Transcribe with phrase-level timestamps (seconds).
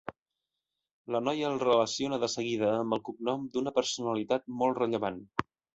[1.15, 5.27] La noia el relaciona de seguida amb el cognom d'una personalitat molt rellevant.